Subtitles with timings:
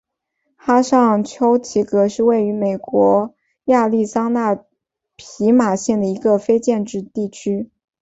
[0.55, 4.65] 哈尚丘奇格是位于美国亚利桑那州
[5.15, 7.69] 皮马县的一个非建制地区。